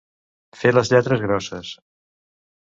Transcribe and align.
Fer 0.61 0.71
les 0.77 0.91
lletres 0.93 1.21
grosses. 1.27 1.75